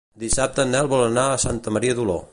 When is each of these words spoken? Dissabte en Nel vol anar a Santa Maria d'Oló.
Dissabte 0.21 0.63
en 0.63 0.73
Nel 0.75 0.89
vol 0.95 1.05
anar 1.09 1.27
a 1.35 1.39
Santa 1.47 1.75
Maria 1.77 1.99
d'Oló. 2.01 2.21